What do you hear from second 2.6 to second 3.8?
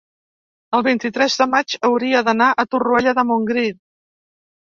Torroella de Montgrí.